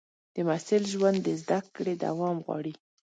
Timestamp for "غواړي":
2.45-2.73